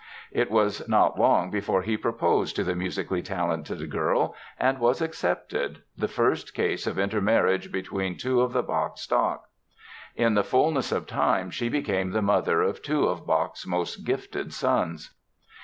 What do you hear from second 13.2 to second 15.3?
Bach's most gifted sons.